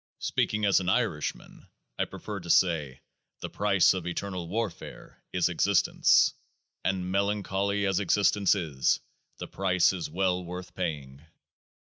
[0.15, 1.67] 39 Speaking as an Irishman,
[1.99, 3.01] I prefer to say:
[3.41, 6.33] The price of eternal warfare is existence.
[6.83, 8.99] And melancholy as existence is,
[9.37, 11.21] the price is well worth paying.